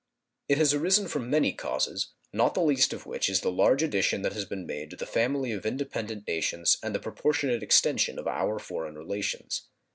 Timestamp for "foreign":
8.57-8.95